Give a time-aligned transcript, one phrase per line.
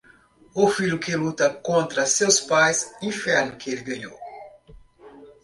[0.55, 4.17] O filho que luta contra seus pais, inferno que ele ganhou.